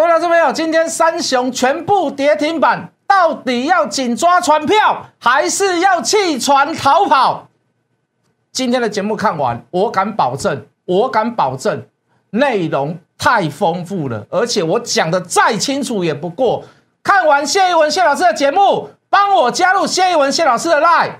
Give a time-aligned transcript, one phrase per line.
[0.00, 7.48] 各位老师朋友，今天三雄全部跌停板，到底要紧抓船票，还是要弃船逃跑？
[8.50, 11.86] 今天的节目看完，我敢保证，我敢保证，
[12.30, 16.64] 内容太丰富了，而且我讲的再清楚也不过。
[17.02, 21.10] 看完谢一文谢老师的节目，帮我加入谢一文谢老师的 line。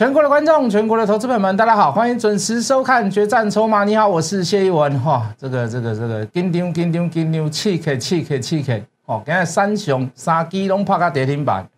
[0.00, 3.82] 全国的观众，全国的投资朋友们，大家好，欢迎准时收看《决战筹码》。
[3.84, 4.98] 你好，我是谢一文。
[4.98, 8.80] 哈，这个、这个、这个，紧张、紧张、紧张，刺客、刺客、刺客。
[9.04, 11.68] 哦，今日三雄三基拢拍到跌停板，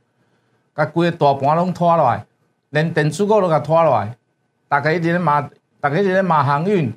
[0.72, 2.24] 甲规个大盘拢拖落来，
[2.70, 4.16] 连电子股都甲拖落来。
[4.68, 5.40] 大家一直咧骂，
[5.80, 6.94] 大家一直咧骂航运，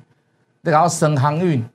[0.60, 1.68] 咧搞升航运。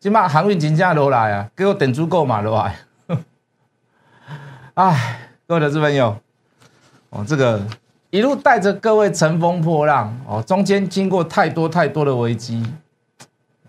[0.00, 2.74] 即马航运真正落来啊，结果电子股嘛落来。
[4.72, 6.16] 哎，各位投资朋友，
[7.10, 7.60] 哦，这个。
[8.14, 12.64] 一路带着各位乘风破浪哦，中间经过太多太多的危机，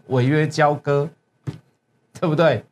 [0.10, 1.10] 违约交割，
[2.20, 2.64] 对不对？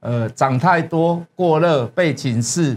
[0.00, 2.76] 呃，涨太多过热被警示，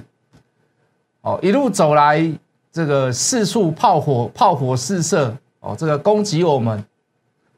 [1.20, 2.25] 哦，一路走来，
[2.72, 6.81] 这个四处炮火炮火四射，哦，这个攻击我们，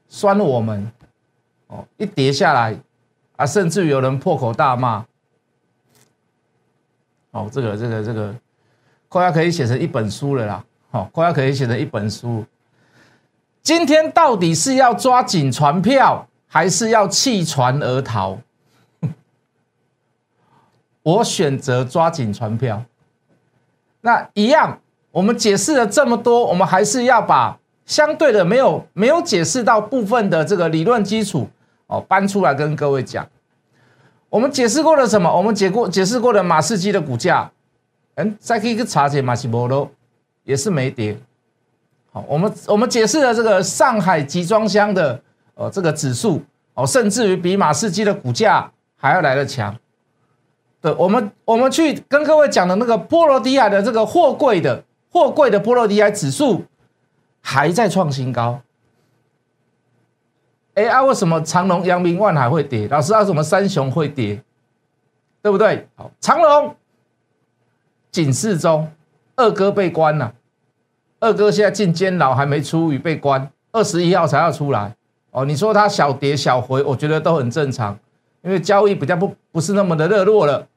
[0.07, 0.91] 酸我们，
[1.67, 2.75] 哦，一跌下来
[3.35, 5.05] 啊，甚至有人破口大骂，
[7.29, 8.35] 哦，这个这个这个。
[9.11, 10.63] 快要可以写成一本书了啦！
[10.89, 12.45] 好，快要可以写成一本书。
[13.61, 18.37] 今天到底是要抓紧船票，还是要弃船而逃？
[21.03, 22.85] 我选择抓紧船票。
[23.99, 24.79] 那一样，
[25.11, 31.49] 我们解释了这么多，我们还是要把相对的没有没有解释到部分的这个理论基础
[31.87, 33.27] 哦搬出来跟各位讲。
[34.29, 35.35] 我们解释过了什么？
[35.35, 37.51] 我们解过解释过了马士基的股价。
[38.39, 39.89] 再可以去查解马西波罗，
[40.43, 41.17] 也是没跌。
[42.11, 45.21] 好，我们我们解释了这个上海集装箱的
[45.55, 46.41] 呃这个指数
[46.73, 49.75] 哦，甚至于比马士基的股价还要来的强。
[50.81, 56.65] 对，我们我们去跟各位讲的那个波罗的海的这个货柜的货柜的波罗的海指数
[57.39, 58.61] 还在创新高。
[60.73, 62.87] 哎啊，为什么长隆、阳明、万海会跌？
[62.87, 64.41] 老师，为什么三雄会跌？
[65.41, 65.87] 对不对？
[65.95, 66.75] 好，长隆。
[68.11, 68.91] 警示中，
[69.37, 70.33] 二哥被关了。
[71.21, 74.95] 二哥现在进监牢，还没出狱，被关，二十一号才要出来。
[75.29, 77.97] 哦，你说他小跌小回，我觉得都很正常，
[78.41, 80.67] 因为交易比较不不是那么的热络了。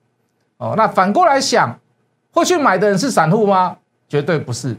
[0.59, 1.77] 哦，那反过来想，
[2.31, 3.79] 会去买的人是散户吗？
[4.07, 4.77] 绝对不是。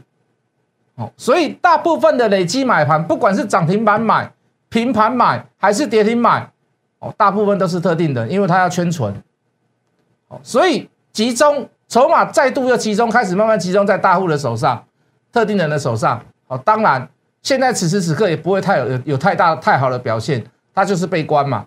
[0.94, 4.32] 哦，所以大部分的累积买盘，不管是涨停板买、
[4.70, 6.50] 平盘买还是跌停买，
[7.00, 9.12] 哦，大部分都是特定的，因为他要圈存。
[10.28, 11.68] 哦，所以集中。
[11.88, 14.84] 筹码再度又集中，开始慢慢集中在大户的手上，
[15.32, 16.20] 特定人的手上。
[16.48, 17.08] 好，当然
[17.42, 21.64] 现在此时此刻也不会太有有太大太好的表现，它就是被关嘛，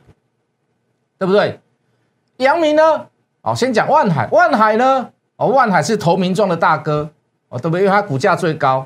[1.17, 1.59] 对不对？
[2.37, 3.05] 阳明呢？
[3.41, 5.09] 好，先讲万海，万海呢？
[5.37, 7.09] 哦，万海是投名状的大哥，
[7.47, 7.81] 哦，对不对？
[7.81, 8.85] 因为它股价最高。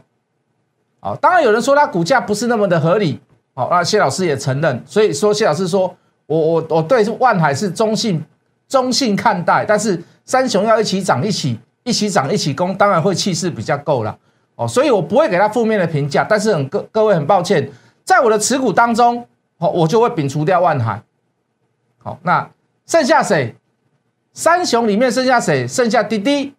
[0.99, 3.19] 好，当然有人说它股价不是那么的合理。
[3.55, 5.95] 好，那谢老师也承认，所以说谢老师说
[6.27, 8.23] 我我我对万海是中性
[8.67, 9.99] 中性看待，但是。
[10.25, 14.17] 三雄要一起涨，一起一起涨，一起攻，当然会气势比较够了
[14.55, 17.69] 哦，所以我不会给他负面的评价，但是很各各位很抱歉，
[18.03, 21.01] 在我的持股当中，好，我就会摒除掉万海。
[21.97, 22.49] 好，那
[22.85, 23.55] 剩下谁？
[24.33, 25.67] 三雄里面剩下谁？
[25.67, 26.53] 剩下滴滴。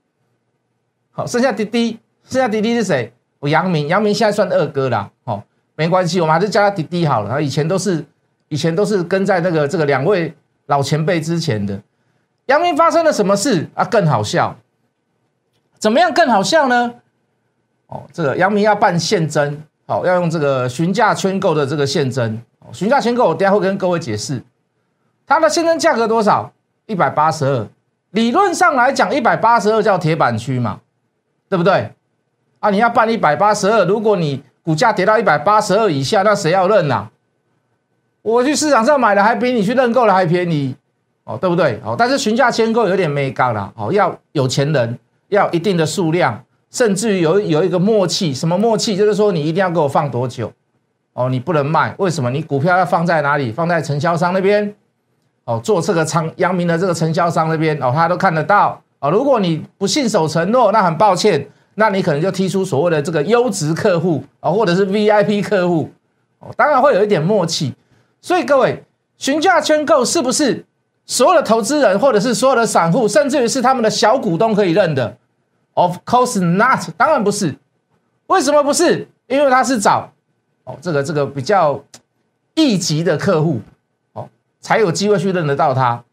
[1.11, 3.13] 好，剩下滴滴，剩下滴滴是谁？
[3.41, 5.11] 我杨明，杨明现在算二哥了。
[5.25, 5.45] 好，
[5.77, 7.31] 没关系，我们还是叫他滴滴好了。
[7.31, 8.05] 他以前都是
[8.49, 10.35] 以前都是跟在那个这个两位
[10.67, 11.81] 老前辈之前的。
[12.47, 13.85] 阳明发生了什么事啊？
[13.85, 14.57] 更好笑，
[15.79, 16.95] 怎么样更好笑呢？
[17.87, 22.41] 哦，这个阳明要办现增，好，要用这个询价圈购的这个现增，
[22.73, 24.43] 询价圈购我等下会跟各位解释，
[25.27, 26.53] 它的现增价格多少？
[26.87, 27.67] 一百八十二，
[28.11, 30.81] 理论上来讲，一百八十二叫铁板区嘛，
[31.49, 31.93] 对不对？
[32.61, 37.09] 啊，你要办一百八十二，如果你股价跌到一百八十二以下，那谁要认呐？
[38.21, 40.77] 我去市场上买的还比你去认购的还便宜。
[41.25, 41.81] 哦，对不对？
[41.85, 43.73] 哦，但是询价签购有点没高了。
[43.77, 44.99] 哦，要有钱人，
[45.29, 48.33] 要一定的数量，甚至于有有一个默契。
[48.35, 48.97] 什么默契？
[48.97, 50.53] 就是说你一定要给我放多久？
[51.15, 51.95] 哦，你不能卖。
[51.99, 52.31] 为什么？
[52.31, 53.51] 你股票要放在哪里？
[53.51, 54.75] 放在承销商那边。
[55.45, 57.79] 哦，做这个仓阳明的这个承销商那边。
[57.83, 58.81] 哦，他都看得到。
[59.01, 65.91] 哦，如果你不信守承诺，那很抱歉，那你可能就踢出所谓的这个优质客户啊，或者是 VIP 客户，
[66.39, 67.75] 哦，当然会有一点默契。
[68.21, 68.83] 所以各位，
[69.19, 70.65] 询价圈购是不是
[71.07, 75.17] 所有的投资人，或者是所有的散户，甚至于是他们的小股东可以认的
[75.75, 77.57] ？Of course not，当然不是。
[78.27, 79.09] 为什么不是？
[79.27, 80.13] 因为他是找
[80.65, 81.83] 哦这个这个比较
[82.55, 83.61] 一级的客户
[84.13, 84.29] 哦，
[84.61, 86.05] 才有机会去认得到他。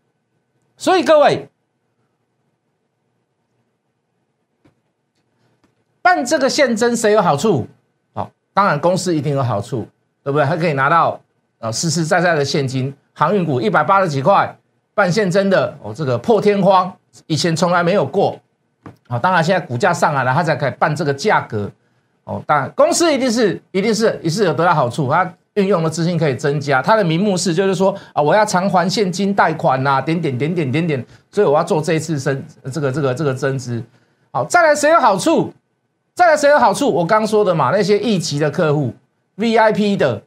[0.77, 1.47] 所以各位。
[6.03, 7.67] 办这个现增谁有好处？
[8.13, 9.87] 好，当然公司一定有好处，
[10.23, 10.43] 对不对？
[10.43, 11.21] 还可以拿到
[11.59, 12.93] 啊实实在在的现金。
[13.13, 14.57] 航运股一百八十几块
[15.01, 16.93] 办现真的哦，这个破天荒，
[17.25, 18.37] 以前从来没有过。
[19.07, 21.67] 好，当然现在股价上来了，他才可以办这个价格。
[22.25, 26.83] 哦，当然公司一定是一定是也是有得到好处，他运用的资金可以增加。
[26.83, 33.83] 他的名目是就是说啊，我要偿还现金贷款呐，点点点点点点，所以我要做这一次增这个这个这个增资。
[34.31, 35.51] 好，再来谁有好处？
[36.13, 36.93] 再来谁有好处？
[36.93, 38.93] 我刚说的嘛，那些一级的客户
[39.37, 40.21] ，VIP 的，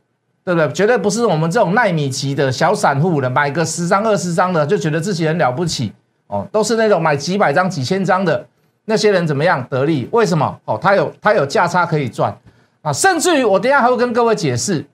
[0.44, 0.70] 对不对？
[0.72, 5.92] 绝对不是我们这种耐米级的小散户的，买个十张二十张的就觉得自己很了不起
[6.26, 8.46] 哦，都是那种买几百张几千张的
[8.84, 10.08] 那些人怎么样得利？
[10.12, 10.60] 为什么？
[10.66, 12.36] 哦，他有他有价差可以赚
[12.82, 14.84] 啊，甚至于我等下还会跟各位解释。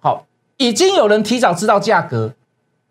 [0.00, 0.26] 好，
[0.58, 2.34] 已经有人提早知道价格，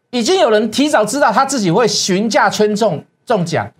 [0.09, 3.71] 已经有人提早知道他自己会询价圈中中奖，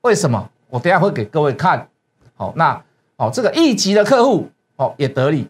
[0.00, 0.50] 为什么？
[0.68, 1.88] 我等下会给各位看。
[2.34, 2.82] 好，那
[3.16, 5.48] 哦，这个一级的客户哦也得利，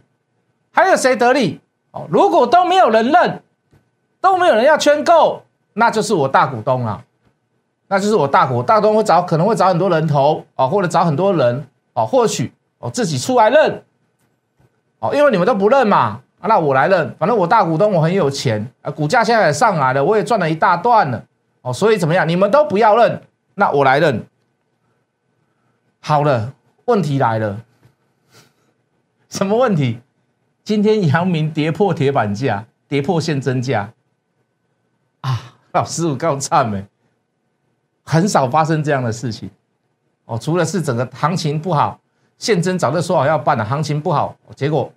[0.71, 1.61] 还有谁得利？
[2.11, 3.43] 如果都没有人认，
[4.21, 5.43] 都没有人要圈购，
[5.75, 7.03] 那就是我大股东了，
[7.89, 13.83] 那就是我大股大股东会找可能会找很多人投哦，或者找很多人哦，或许哦自己出来认
[14.99, 21.25] 哦，因为你们都不认嘛，那我来认，反正我大股东我很有钱啊，股价现在也上来了，我也赚了一大段了
[21.63, 22.29] 哦，所以怎么样？
[22.29, 23.23] 你们都不要认，
[23.55, 24.27] 那我来认，
[26.01, 26.53] 好了。
[26.87, 27.57] 问题来了，
[29.29, 29.99] 什么问题？
[30.67, 33.93] 今天阳明跌破铁板价，跌破现增价
[35.21, 35.55] 啊！
[35.71, 36.85] 老师，我告赞没，
[38.03, 39.49] 很少发生这样的事情
[40.25, 40.37] 哦。
[40.37, 42.01] 除了是整个行情不好，
[42.37, 44.93] 现增早就说好要办了，行情不好，结果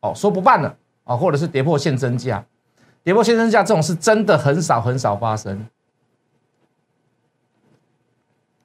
[0.00, 0.74] 哦说不办了
[1.04, 2.42] 哦，或者是跌破现增价，
[3.04, 5.66] 跌破现增价这种事真的很少很少发生。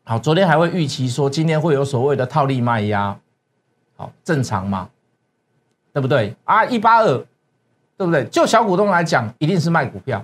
[0.05, 3.19] 好，昨天还会预期说今天会有所谓的套利卖压，
[3.97, 4.89] 好正常嘛，
[5.97, 6.63] 对不对啊？
[6.65, 7.17] 一八二，
[7.97, 8.23] 对不对？
[8.25, 10.23] 就小股东来讲，一定是卖股票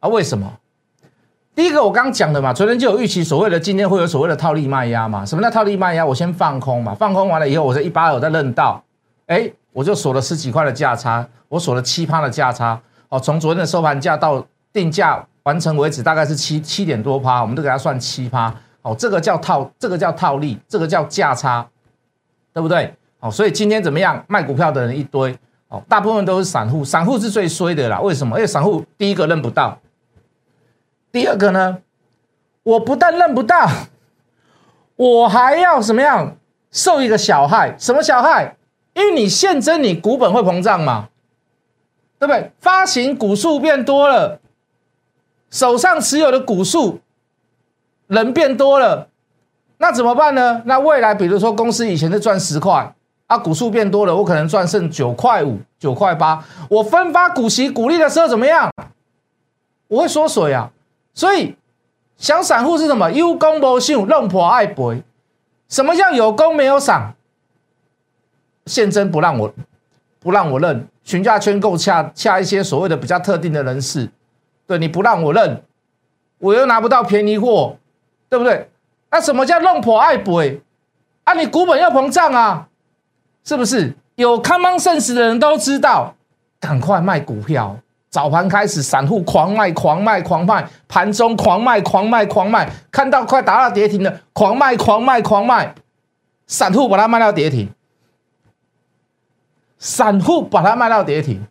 [0.00, 0.08] 啊？
[0.10, 0.52] 为什么？
[1.54, 5.24] 第一个我刚刚讲的嘛，昨天就有预期所谓的今天会有所谓的套利卖压嘛？
[5.24, 6.04] 什么叫套利卖压？
[6.04, 8.84] 我先放空嘛，放空完了以后，我在一八二再认到，
[9.28, 12.78] 哎，我就锁了十几块的价差，我锁了七趴的价差，
[13.08, 18.54] 哦，从昨天的收盘价到定价完成为止，大概是七七点多趴，我们都给它算七趴。
[18.82, 21.66] 哦，这个叫套，这个叫套利，这个叫价差，
[22.52, 22.94] 对不对？
[23.22, 24.24] 哦，所以今天怎么样？
[24.26, 25.32] 卖股票的人一堆，
[25.68, 28.00] 哦，大部分都是散户，散户是最衰的啦。
[28.00, 28.36] 为什么？
[28.36, 29.78] 因为散户第一个认不到，
[31.12, 31.78] 第二个呢，
[32.64, 33.70] 我不但认不到，
[34.96, 36.36] 我还要什么样
[36.72, 37.76] 受一个小害？
[37.78, 38.56] 什么小害？
[38.94, 41.08] 因为你现增，你股本会膨胀嘛，
[42.18, 42.50] 对不对？
[42.58, 44.40] 发行股数变多了，
[45.48, 47.00] 手上持有的股数。
[48.08, 49.08] 人变多了，
[49.78, 50.60] 那怎么办呢？
[50.66, 52.94] 那未来比如说公司以前是赚十块
[53.32, 56.44] 啊，股数变多了，我可能赚剩九块五、九块八。
[56.68, 58.70] 我分发股息股利的时候怎么样？
[59.88, 60.70] 我会缩水啊。
[61.14, 61.56] 所以
[62.16, 63.10] 想散户是什么？
[63.10, 65.02] 有功无赏，弄破爱赔。
[65.68, 67.14] 什么叫有功没有赏？
[68.66, 69.54] 现真不让我
[70.20, 74.10] 不让我认，询价圈购掐掐一些所谓的比较特定的人士，
[74.66, 75.62] 对你不让我认，
[76.38, 77.76] 我又拿不到便宜货。
[78.32, 78.70] 对不对？
[79.10, 80.62] 那什么叫弄破爱赔？
[81.24, 82.66] 啊，你股本要膨胀啊，
[83.44, 83.94] 是不是？
[84.16, 86.14] 有 common sense 的人都知道，
[86.60, 87.76] 赶快卖股票。
[88.10, 95.74] 早盘开始，散户狂卖、狂卖、狂卖；盘中狂卖、狂卖、狂卖，看到快达到跌停了，狂卖、狂卖、狂卖。
[96.46, 97.70] 散户把它卖到跌停，
[99.78, 101.46] 散户把它卖到跌停。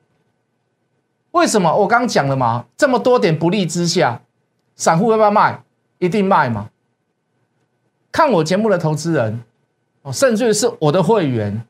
[1.31, 1.75] 为什么？
[1.77, 4.21] 我刚讲了嘛，这么多点不利之下，
[4.75, 5.63] 散户要不要卖？
[5.97, 6.69] 一定卖嘛？
[8.11, 9.41] 看我节目的投资人，
[10.03, 11.65] 哦，甚至是我的会员，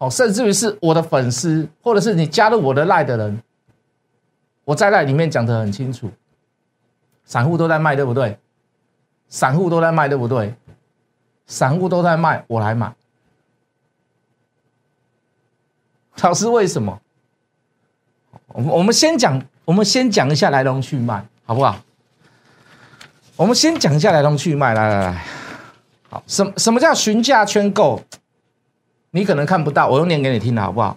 [0.00, 3.42] 哦，甚至于是我的粉丝，或者是你加入我的赖的人，
[4.64, 6.10] 我在赖里面讲的很清楚，
[7.26, 8.38] 散户都在卖，对不对？
[9.28, 10.54] 散户都在卖，对不对？
[11.46, 12.94] 散户都在卖，我来买。
[16.22, 16.98] 老师，为什么？
[18.48, 21.76] 我们我们先讲，我们先讲一下来龙去脉，好不好？
[23.36, 25.24] 我们先讲一下来龙去脉，来来来。
[26.08, 28.02] 好，什什么叫询价圈购？
[29.12, 30.96] 你可能看不到，我用念给你听的好不好？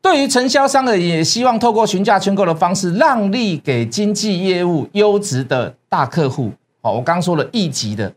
[0.00, 6.50] 对于承销商的，也希望透过询价圈购的方式，让利给经济业务优质的大客户。
[6.80, 8.12] 好，我刚说了一级的，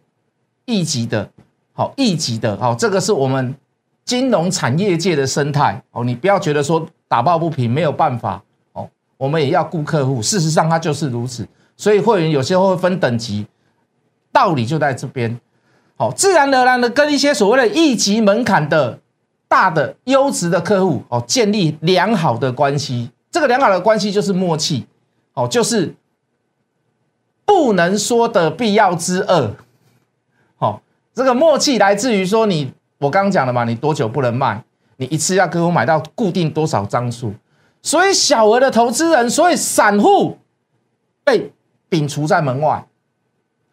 [0.65, 1.29] 一级的，
[1.73, 3.53] 好，一级的，好，这个是我们
[4.03, 5.79] 金融产业界的生态。
[5.91, 8.41] 哦，你不要觉得说打抱不平，没有办法。
[8.73, 11.47] 哦，我们也要顾客户，事实上它就是如此。
[11.77, 13.45] 所以会员有些会分等级，
[14.31, 15.39] 道理就在这边。
[15.97, 18.99] 好，自然而然的跟一些所谓的一级门槛的。
[19.47, 24.87] 大的优质的客户哦，建立良好的关系，这个良好的关系就是默契
[25.35, 25.95] 哦，就是
[27.45, 29.55] 不能说的必要之二。
[30.57, 30.81] 好，
[31.13, 34.61] 这个默契来自于说你我刚刚讲了嘛，你多久不能卖？
[34.97, 37.31] 你一次要给我买到固定多少张数？
[37.83, 40.39] 所以小额的投资人，所以散户
[41.23, 41.53] 被
[41.89, 42.83] 摒除在门外。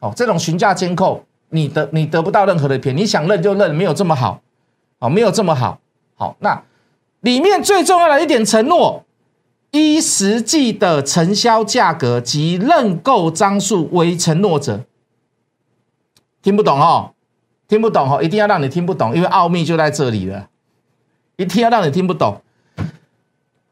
[0.01, 4.41] 哦，这种询价监控，你得你得不到任何的便宜，你想认就认，没有这么好。
[4.99, 5.79] 哦，没有这么好。
[6.17, 6.63] 好，那
[7.21, 9.05] 里面最重要的一点承诺，
[9.71, 14.81] 依实际的承销价格及认购张数为承诺者。
[16.43, 17.13] 听不懂哦，
[17.69, 20.49] 听不懂哦，一定要让你听不懂，因为奥秘就在这里了。
[21.37, 22.41] 一定要让你听不懂。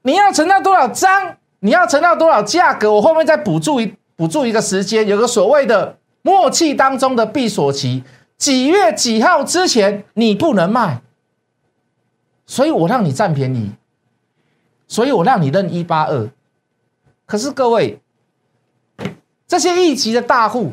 [0.03, 1.37] 你要承到多少张？
[1.61, 2.93] 你要承到多少价格？
[2.93, 8.05] 我后面再补助一补助一个时间，有个所谓的默契当中的闭锁期，
[8.37, 11.03] 几月几号之前你不能卖。
[12.47, 13.71] 所以我让你占便宜，
[14.89, 16.29] 所以我让你认一八二。
[17.25, 18.01] 可是各位，
[19.47, 20.73] 这些一级的大户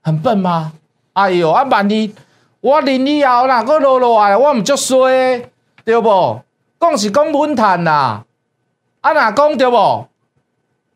[0.00, 0.72] 很笨吗？
[1.12, 2.12] 哎呦，啊万一
[2.60, 5.50] 我认以后啦，我落落来，我唔足衰，
[5.84, 6.40] 对不？
[6.80, 8.24] 讲是讲稳赚啦，
[9.02, 9.76] 啊那讲对不？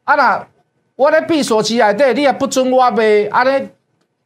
[0.03, 0.49] 啊那
[0.97, 3.69] 我咧闭锁期内底，你也不准我卖，安尼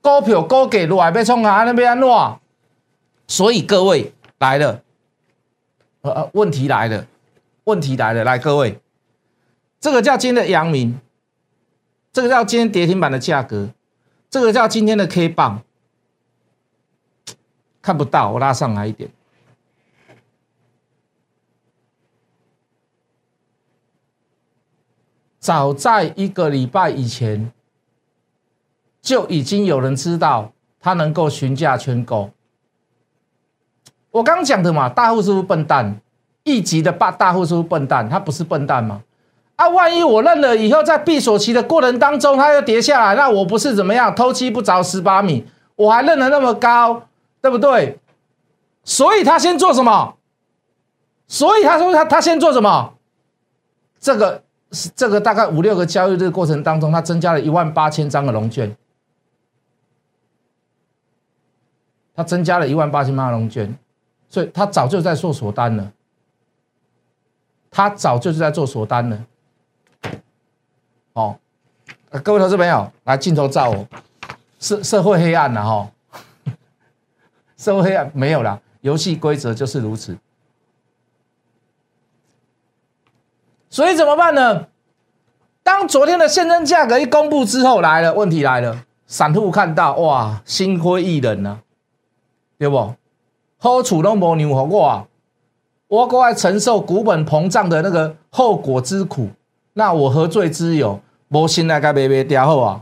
[0.00, 2.38] 股票股价落来要创啊，安尼要安怎？
[3.28, 4.12] 所以各位。
[4.40, 4.80] 来了，
[6.00, 7.06] 呃呃，问题来了，
[7.64, 8.80] 问题来了，来各位，
[9.78, 10.98] 这个叫今天的阳明，
[12.10, 13.68] 这个叫今天跌停板的价格，
[14.30, 15.62] 这个叫今天的 K 棒，
[17.82, 19.10] 看不到，我拉上来一点，
[25.40, 27.50] 早在一个礼拜以前，
[29.00, 32.30] 就已经有人知道它能够询价圈购。
[34.10, 35.98] 我刚讲的嘛，大户是不是笨蛋？
[36.42, 38.08] 一级的大大户是不是笨蛋？
[38.08, 39.02] 他不是笨蛋吗？
[39.56, 45.46] 啊，万一我认了以后，在闭锁期的过程当中，它又跌下来，那我不是怎么样偷鸡不着十八米？
[45.76, 47.06] 我还认得那么高，
[47.40, 47.98] 对不对？
[48.84, 50.16] 所以他先做什么？
[51.26, 52.94] 所以他说他他先做什么？
[54.00, 54.42] 这个
[54.94, 58.76] 这个大概五六个交易日过程当中，他增加了一万八千张的龙卷，
[62.14, 63.76] 他增加了一万八千张龙卷。
[64.28, 65.92] 所以他早就在做锁单了，
[67.68, 69.26] 他早就是在做锁单了。
[71.14, 71.36] 哦，
[72.22, 73.88] 各位投资朋友，来镜头照我，
[74.60, 75.90] 社社会黑暗了哈，
[77.58, 80.16] 社会黑暗没有了，游戏规则就是如此。
[83.70, 84.66] 所以怎么办呢？
[85.62, 91.58] 当昨天的现增价格一公布之后，来了问题来了，散户看到哇，心灰意冷啊，
[92.58, 92.94] 对不？
[93.58, 95.06] 好处都无让给我啊！
[95.86, 99.28] 我过来承受股本膨胀的那个后果之苦，
[99.74, 101.00] 那我何罪之有？
[101.28, 102.80] 我心来该卖卖掉好啊！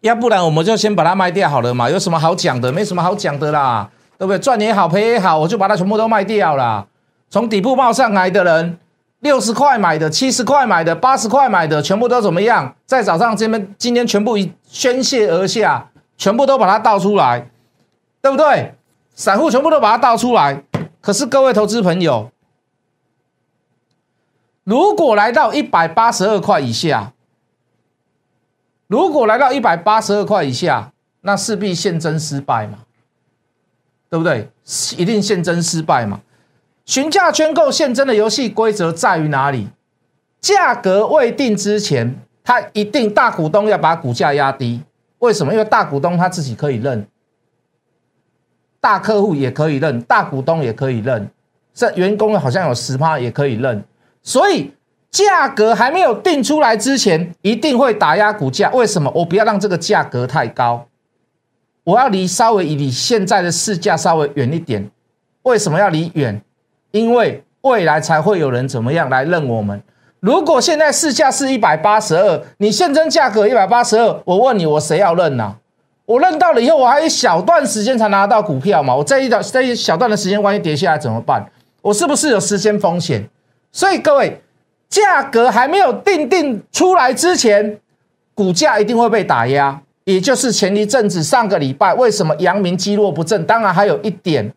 [0.00, 1.88] 要不然我们就先把它卖掉好了嘛？
[1.88, 2.72] 有什么好讲的？
[2.72, 4.38] 没什么好讲的啦，对不对？
[4.38, 6.86] 赚也好，赔也好，我就把它全部都卖掉啦。
[7.28, 8.78] 从底部冒上来的人，
[9.24, 12.76] 六十块买的，七十块买的，八十块买的，全部都怎么样？
[12.84, 17.50] 在早上这边今天全部一宣泄而下，全部都把它倒出来，
[18.20, 18.74] 对不对？
[19.14, 20.62] 散户全部都把它倒出来，
[21.00, 22.30] 可是各位投资朋友，
[24.62, 27.14] 如果来到一百八十二块以下，
[28.88, 32.80] 如果来到一百八十二块以下，那势必现真失败嘛，
[34.10, 34.50] 对不对？
[34.98, 36.20] 一定现真失败嘛。
[36.84, 39.68] 询价圈购现真的游戏规则在于哪里？
[40.40, 44.82] 价格未定之前，他一定大股东要把股价压低。
[45.20, 45.52] 为什么？
[45.52, 47.06] 因为大股东他自己可以认。
[48.78, 51.30] 大客户也可以认，大股东也可以认，
[51.72, 53.82] 这员工好像有十趴也可以认，
[54.22, 54.74] 所以
[55.10, 58.70] 价格还没有定出来之前，一定会打压股价。
[58.72, 59.10] 为什么？
[59.14, 60.86] 我不要让这个价格太高，
[61.84, 64.90] 我要离稍微离现在的市价稍微远一点。
[65.44, 66.42] 为什么要离远？
[66.94, 69.82] 因为未来才会有人怎么样来认我们。
[70.20, 75.56] 如果现在市价是一百八十二，你现增价格一百八十二，我问你，我谁要认呢？
[76.06, 78.94] 我认到了以后，我还有一小段时间才拿到股票嘛。
[78.94, 81.44] 我这一段这一小段的时间，万一跌下来怎么办？
[81.82, 83.28] 我是不是有时间风险？
[83.72, 84.40] 所以各位，
[84.88, 87.80] 价格还没有定定出来之前，
[88.34, 89.80] 股价一定会被打压。
[90.04, 93.44] 也就是前一阵子上个礼拜，为什么阳明积弱不振？
[93.44, 94.52] 当然还有一点，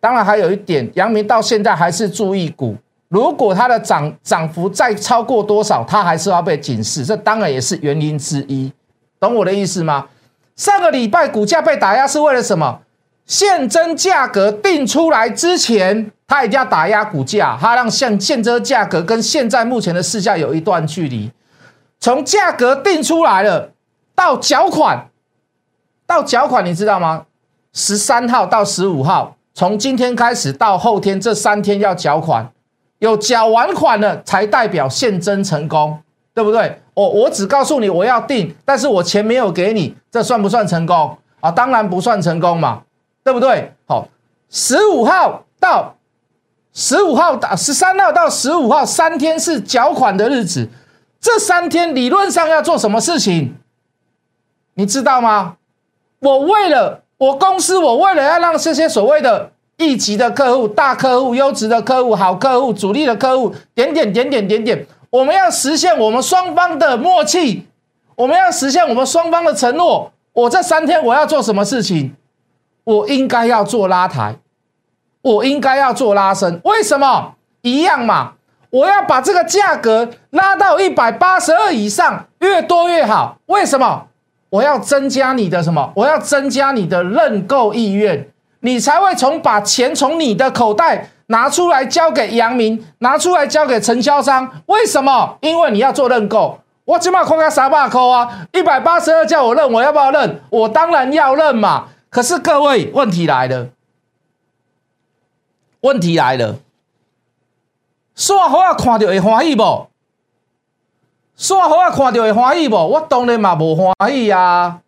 [0.00, 2.76] 当然还有一点，阳明到现在还是注意股。
[3.08, 7.04] 如果它的涨涨幅再超过多少，它还是要被警示。
[7.04, 8.70] 这当然也是原因之一，
[9.18, 10.06] 懂我的意思吗？
[10.56, 12.80] 上个礼拜股价被打压是为了什么？
[13.24, 21.30] 现增价格定出来之前，它一定要打压股价，它让现现增价格跟现在目前的市价有一段距离。
[21.98, 23.70] 从价格定出来了
[24.14, 25.08] 到缴款，
[26.06, 27.24] 到缴款，你知道吗？
[27.72, 32.48] 十三号到十五号，从今天开始到后天这三天要缴款，
[33.00, 35.98] 有缴完款了才代表现增成功，
[36.32, 36.80] 对不对？
[36.94, 41.50] 我我只告诉你我要定，但是我钱没有给你，这算不算成功啊？
[41.50, 42.82] 当然不算成功嘛，
[43.24, 43.72] 对不对？
[43.88, 44.06] 好，
[44.48, 45.96] 十五号到
[46.72, 50.68] 十五号到十三号到十五号三天是缴款的日子，
[51.20, 53.56] 这三天理论上要做什么事情？
[54.74, 55.56] 你知道吗？
[56.20, 64.86] 我为了我公司，我为了要让这些所谓的一级的客户、大客户、优质的客户、好客户、主力的客户，点点点点点点。
[65.10, 67.66] 我们要实现我们双方的默契，
[68.14, 70.12] 我们要实现我们双方的承诺。
[70.32, 72.14] 我这三天我要做什么事情？
[72.84, 74.36] 我应该要做拉抬，
[75.22, 76.60] 我应该要做拉升。
[76.64, 77.34] 为什么？
[77.62, 78.34] 一样嘛。
[78.70, 83.38] 我要把这个价格拉到一百八十二以上，越多越好。
[83.46, 84.07] 为什么？
[84.50, 85.92] 我要增加你的什么？
[85.96, 88.28] 我要增加你的认购意愿，
[88.60, 91.10] 你才会从把钱从你的口袋。
[91.30, 95.36] 拿出来交给杨明，拿出来交给承销商，为什么？
[95.42, 100.40] 因为你要做认购，我起码扣个三百扣啊，一百八十二叫我认，我要不要认？
[100.48, 101.88] 我当然要认嘛。
[102.08, 103.68] 可是各位，问题来了，
[105.82, 106.56] 问题来了，
[108.16, 109.88] 说好啊，看到会欢喜不？
[111.38, 112.76] 算好啊，看到会欢喜不？
[112.76, 114.80] 我当然嘛无欢喜啊，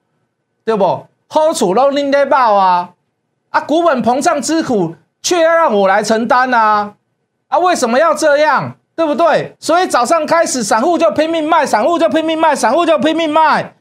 [0.67, 1.07] 对不？
[1.29, 2.91] 好处拢恁在报啊，
[3.49, 4.97] 啊，股本膨胀之苦。
[5.23, 6.95] 却要让我来承担呐！
[7.49, 8.75] 啊，为什么要这样？
[8.97, 9.55] 对不对？
[9.61, 13.75] 所以早上开始，散户就拼命卖，散户就拼命卖，散户就拼命卖。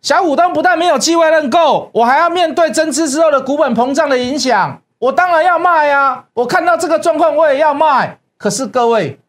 [0.00, 6.24] 小股东不但没有机会认购，我还要面对增资之后的股本膨胀的影响，我当然要卖啊！
[6.34, 8.18] 我看到这个状况，我也要卖。
[8.38, 9.19] 可是各位，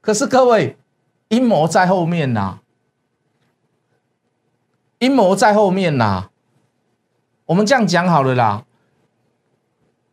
[0.00, 0.76] 可是各位，
[1.28, 2.58] 阴谋在后面呐！
[4.98, 6.28] 阴谋在后面呐！
[7.46, 8.64] 我们这样讲好了啦。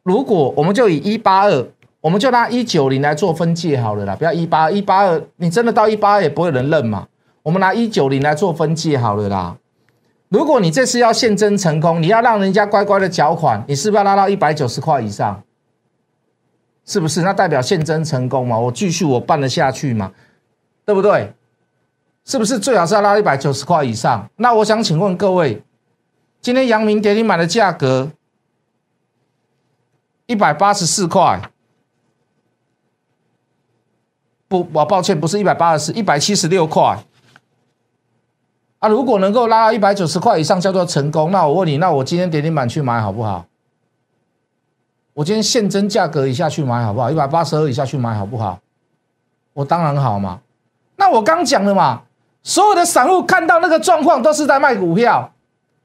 [0.04, 1.68] 如果我们就以一八二，
[2.02, 7.08] 我们就拿一九零来做分界好了啦，不要一八一八二，你真的到一八二也不会有人认嘛。
[7.44, 9.58] 我们拿一九零来做分界好了啦。
[10.30, 15.42] 如果你这次要现增成功，你要让人家乖乖的缴款，你是不是要拉到一百九十块以上？
[16.86, 17.22] 是不是？
[17.24, 18.58] 那代表现真成功嘛？
[18.58, 20.12] 我继续我办得下去嘛？
[20.86, 21.34] 对不对？
[22.24, 24.30] 是不是最好是要拉一百九十块以上？
[24.38, 25.64] 那我想请问各位，
[26.42, 28.12] 今天阳明跌停板的价格？
[30.28, 31.40] 一百八十四块，
[34.48, 37.04] 不，我抱歉，不是一百八十四，一百七十六块。
[38.80, 41.32] 啊，如果能够拉到一百九十块以上，叫做成功。
[41.32, 43.46] 那我问你，那我今天跌停板去买好不好？
[45.16, 47.10] 我今天现增价格以下去买好不好？
[47.10, 48.60] 一百八十二以下去买好不好？
[49.54, 50.42] 我当然好嘛。
[50.98, 52.02] 那我刚讲了嘛，
[52.44, 55.32] 所有的散户看到那个状况，都是在卖股票，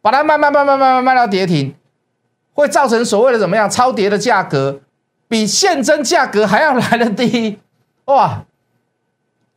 [0.02, 1.74] 把它卖卖卖卖卖卖卖到跌停。
[2.54, 4.80] 会造成所谓的怎么样超跌的价格，
[5.28, 7.60] 比现增价格还要来的低，
[8.06, 8.42] 哇！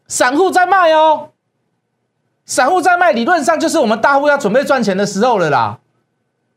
[0.08, 1.32] 散户在卖哦，
[2.46, 5.80] 散户在卖，理论上就是我们大户要准备赚钱的时候了啦，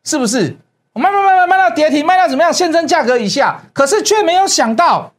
[0.04, 0.56] 是不是？
[0.96, 2.50] 我卖卖卖卖卖到跌停，卖到怎么样？
[2.50, 5.12] 现增价格以下，可是却没有想到，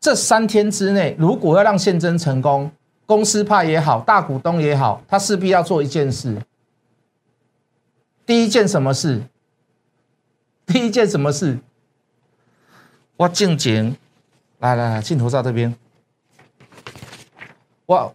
[0.00, 2.72] 这三天之内，如果要让现增成功，
[3.04, 6.40] 公司派也好，大股东也好，他势必要做一件事。
[8.24, 9.20] 第一件什么事？
[10.64, 11.58] 第一件什么事？
[13.18, 13.94] 我静静，
[14.60, 15.76] 来来来，镜头在这边。
[17.84, 18.14] 我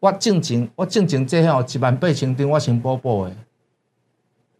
[0.00, 3.34] 我静静，我静静，这样一万八千张，我先播播的。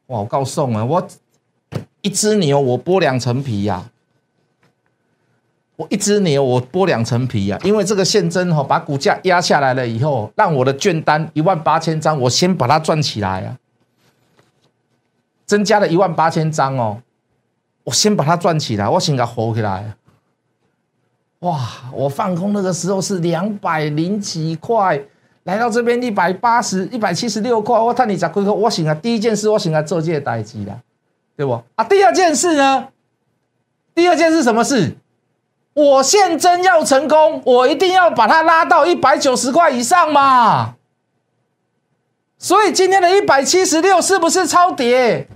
[0.06, 0.84] 哇，我够爽啊！
[0.84, 1.08] 我
[2.02, 3.90] 一只牛，我剥两层皮呀。
[5.76, 7.58] 我一只牛，我剥两层皮呀。
[7.64, 13.58] 因为这个现增哈，把股价压下来了以后，让我的券单一万八千张，我先把它赚起来啊。
[15.46, 17.02] 增加了一万八千张哦。
[17.84, 19.94] 我先把它赚起来，我先给它活起来。
[21.40, 21.68] 哇！
[21.92, 25.02] 我放空那个时候是两百零几块，
[25.44, 28.94] 来到这边一百八十一百七十六块，我看你咋亏，我醒了！
[28.94, 30.78] 第一件事我醒来做这个代机啦，
[31.36, 31.62] 对不？
[31.74, 32.88] 啊，第二件事呢？
[33.94, 34.96] 第二件事什么事？
[35.74, 40.76] 我现真要成功，我一定要把它拉到一百九十块以上嘛。
[42.38, 45.28] 所以今天的一百七十六是不是超跌？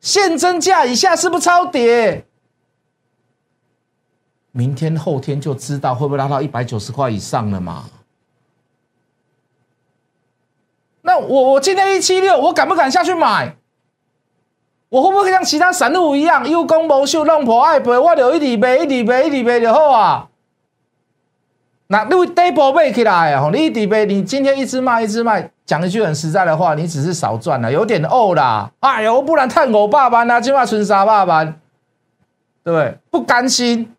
[0.00, 2.26] 现真价以下是不是超跌？
[4.50, 7.86] 明天后天就知道会不会拉到一百九十块以上了嘛？
[11.12, 13.54] 那我我今天一七六，我敢不敢下去买？
[14.88, 17.98] 我会不会像其他散户一样有功无秀，弄破爱赔？
[17.98, 20.28] 我就一直卖，一直卖，一直卖就好啊。
[21.88, 28.70] 那你底部买起来啊，你一直卖，你今天一直卖，一直卖，讲一句很实在的话，你只是少赚了，有点呕啦。
[28.80, 31.60] 哎呦，不然探五百万啊，今晚存三百万，
[32.64, 32.96] 对不对？
[33.10, 33.94] 不甘心，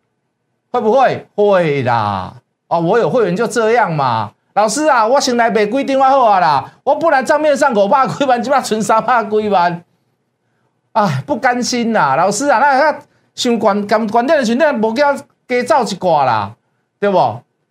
[0.71, 1.27] 会不会？
[1.35, 2.33] 会啦。
[2.69, 4.31] 哦，我有会员就这样嘛。
[4.53, 9.83] 老师啊，我先来卖几张好啊啦，我不然账面上五百几万，即摆存三百几万，
[10.91, 12.15] 啊，不甘心呐！
[12.15, 12.99] 老师啊，那那
[13.33, 15.11] 想关关关店的群，那无叫
[15.47, 16.55] 加走一挂啦，
[16.99, 17.17] 对不？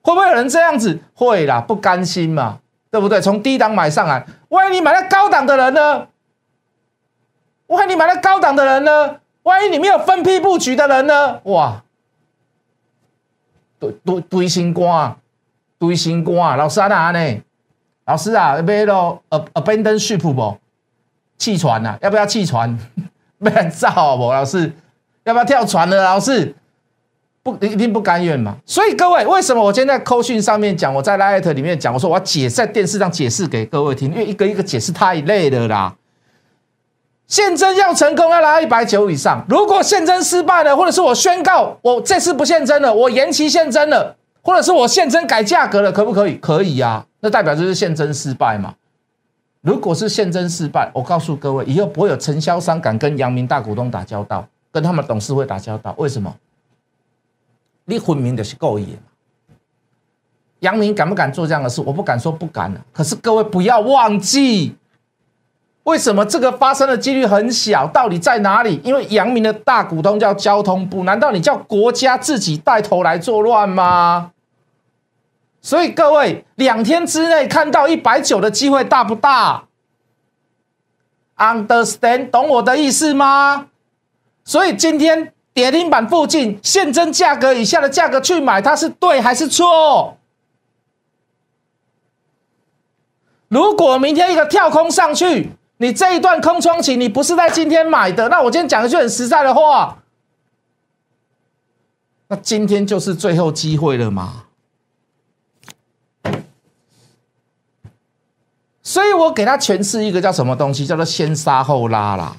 [0.03, 0.99] 会不会有人这样子？
[1.15, 2.59] 会啦，不甘心嘛，
[2.91, 3.21] 对不对？
[3.21, 6.09] 从低档买上来，万一你买了高档的人呢？
[7.69, 9.21] 万一你买了高档的人呢？
[9.45, 11.41] 万一你没有分批布局的人呢？
[11.45, 11.85] 哇，
[13.79, 15.17] 堆堆堆心肝。
[15.83, 17.41] 堆心肝啊，老师啊哪呢？
[18.07, 20.57] 老师啊，要咯，a abandon ship 不？
[21.37, 21.99] 弃船呐？
[22.01, 22.79] 要不要弃船？
[23.41, 24.31] 不要造不？
[24.31, 24.73] 老师，
[25.25, 26.01] 要不要跳船呢？
[26.01, 26.55] 老师，
[27.43, 28.57] 不一定不甘愿嘛。
[28.65, 35.97] 所以各位，为什么我今天在扣讯上面讲，我在 light 里面讲，我说我要解在电视上解释给各位听，因为一个一个解释太累了啦。
[37.27, 44.17] 现真要成功要拉一百九以上，如果现真失败了，或者是我宣告我这次不现真了，我延期现真了。
[44.43, 46.37] 或者是我现真改价格了，可不可以？
[46.37, 48.75] 可以呀，那代表就是现真失败嘛。
[49.61, 55.95] 如果是现真失败，我告诉各位，以后不会有承销商敢跟阳明大股东打交道，跟他们董事会打交道。
[55.97, 56.35] 为什么？
[57.85, 58.99] 你分明的是故意的。
[60.61, 61.81] 阳明敢不敢做这样的事？
[61.83, 62.81] 我不敢说不敢了。
[62.93, 64.77] 可是各位不要忘记。
[65.85, 67.87] 为什么这个发生的几率很小？
[67.87, 68.81] 到底在哪里？
[68.83, 74.32] 因为阳明的大股东叫交通部，难道你叫国家自己带头来作乱吗？
[75.63, 79.65] 所以各位，两天之内看到一百九的机会大不大
[81.37, 83.69] ？Understand，懂我的意思吗？
[84.45, 90.19] 所以今天跌停板附近现真价格以下的价格去买，它是对还是错？
[93.47, 99.99] 如果明天一个跳空上去，你这一段空窗期，你不是在今天买的，那我今天讲一句很实在的话，
[102.27, 104.47] 那今天就是最后机会了嘛。
[108.93, 112.37] 所以我给他诠释一个叫什么东西，叫做先杀后拉啦。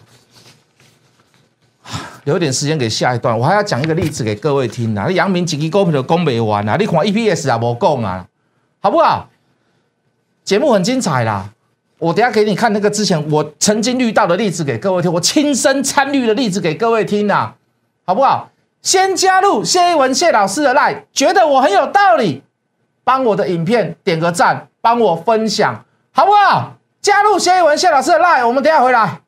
[2.26, 5.10] 留点时间给下一段，我还要讲一个例子给各位听啊。
[5.10, 8.28] 阳明几个股票都讲没完啊，你看 EPS 啊，无讲啊，
[8.82, 9.28] 好不好？
[10.44, 11.50] 节目很精彩啦。
[11.98, 17.54] 我等下给你看那个之前我曾经遇到的例子给各位听，我亲身参与的例子给各位听呐，
[18.06, 18.52] 好不好？
[18.84, 22.44] 先加入谢一文谢老师的 line，觉得我很有道理，
[23.04, 25.84] 帮我的影片点个赞，帮我分享，
[26.16, 26.76] 好不好？
[27.02, 29.22] 加入谢一文谢老师的 line，我们等下回来。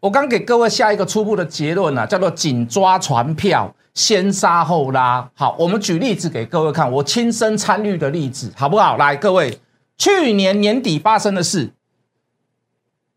[0.00, 5.28] 我刚给各位下一个初步的结论啊，叫做紧抓船票，先杀后拉。
[5.34, 8.96] 好，我们举例子给各位看，我亲身参与的例子，好不好？
[8.96, 9.60] 来，各位，
[9.98, 11.70] 去年年底发生的事，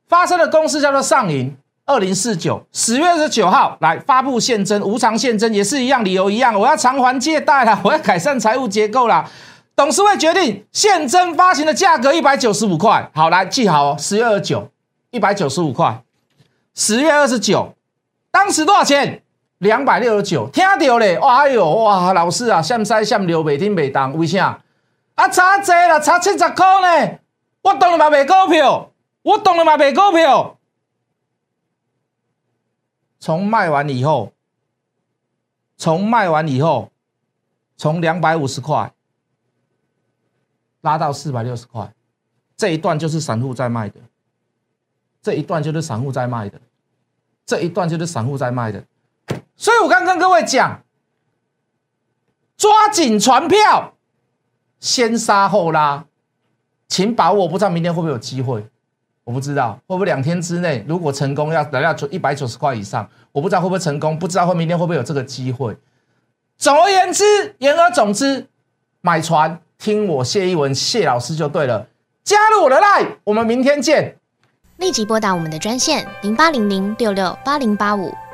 [0.08, 9.30] 发生的公司叫做上银二零四九，十月二十九号来发布现增，无偿现增也是一样，理由一样，我要偿还借贷了， 我要改善财务结构了。
[9.76, 14.70] 董事会决定现增发行的价格一百九十五块，好，来记好哦，十月二十九，
[15.12, 16.02] 一百九十五块。
[16.74, 17.74] 十月二十九，
[18.32, 19.22] 当时多少钱？
[19.60, 21.16] 两百六十九，听到嘞！
[21.16, 24.60] 哎呦哇，老师啊，向西向流，每天每当，为啥？
[25.16, 27.12] 啊，差这啦，差七十块呢！
[27.62, 28.90] 我当然嘛卖股票，
[29.26, 30.58] 我懂了嘛卖股票。
[33.20, 34.32] 从卖完以后，
[35.78, 36.92] 从卖完以后，
[37.76, 38.94] 从两百五十块
[40.82, 41.92] 拉到四百六十块，
[42.56, 44.00] 这一段就是散户在卖的。
[45.24, 46.62] 这一段就是散户在卖的，
[47.48, 48.86] 这一段就是散户在卖的，
[49.56, 50.84] 所以我刚跟各位讲，
[52.56, 53.96] 抓紧船票，
[54.80, 56.06] 先杀后拉，
[56.88, 58.70] 请把握，不知道明天会不会有机会，
[59.26, 65.76] 我不知道会不会两天之内如果成功要达到九一百九十块以上，我不知道会不会成功，不知道会明天会不会有这个机会。
[66.58, 68.48] 总而言之，言而总之，
[69.02, 71.88] 买船听我谢一文谢老师就对了。
[72.24, 74.16] 加入我的 line，我们明天见。
[74.78, 78.14] 立即拨打我们的专线零八零零六六八零八五